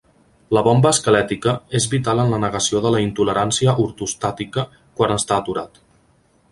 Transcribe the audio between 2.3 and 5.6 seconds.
la negació de la intolerància ortostàtica quan està